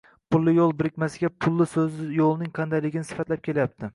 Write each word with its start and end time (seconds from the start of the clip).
Pulli 0.35 0.53
yoʻl 0.53 0.71
birikmasida 0.79 1.29
pulli 1.45 1.67
soʻzi 1.75 2.07
yoʻlning 2.21 2.51
qandayligini 2.61 3.09
sifatlab 3.13 3.47
kelyapti 3.49 3.89